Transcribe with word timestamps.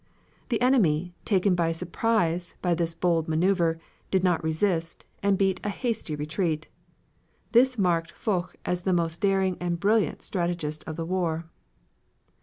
The 0.49 0.59
enemy, 0.61 1.13
taken 1.25 1.53
by 1.53 1.71
surprise 1.71 2.55
by 2.59 2.73
this 2.73 2.95
bold 2.95 3.27
maneuver, 3.27 3.77
did 4.09 4.23
not 4.23 4.43
resist, 4.43 5.05
and 5.21 5.37
beat 5.37 5.59
a 5.63 5.69
hasty 5.69 6.15
retreat. 6.15 6.67
This 7.51 7.77
marked 7.77 8.09
Foch 8.09 8.55
as 8.65 8.81
the 8.81 8.93
most 8.93 9.21
daring 9.21 9.57
and 9.59 9.79
brilliant 9.79 10.23
strategist 10.23 10.83
of 10.87 10.95
the 10.95 11.05
war. 11.05 11.51